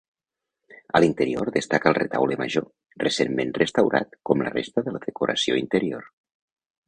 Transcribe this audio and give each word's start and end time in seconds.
A 0.99 1.01
l'interior 1.01 1.51
destaca 1.57 1.91
el 1.91 1.97
retaule 1.97 2.37
major, 2.39 2.65
recentment 3.05 3.53
restaurat 3.59 4.17
com 4.31 4.41
la 4.47 4.53
resta 4.55 4.85
de 4.87 4.95
la 4.97 5.03
decoració 5.07 5.61
interior. 5.63 6.09